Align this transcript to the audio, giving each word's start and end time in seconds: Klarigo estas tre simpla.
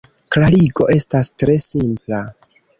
Klarigo 0.35 0.87
estas 0.95 1.31
tre 1.43 1.61
simpla. 1.69 2.27